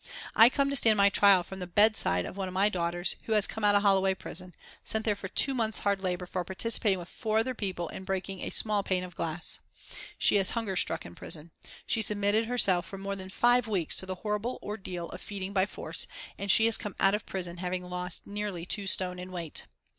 [0.35, 3.33] I come to stand my trial from the bedside of one of my daughters, who
[3.33, 6.97] has come out of Holloway Prison, sent there for two months' hard labour for participating
[6.97, 9.59] with four other people in breaking a small pane of glass.
[10.17, 11.51] She has hunger struck in prison.
[11.85, 15.67] She submitted herself for more than five weeks to the horrible ordeal of feeding by
[15.67, 19.67] force, and she has come out of prison having lost nearly two stone in weight.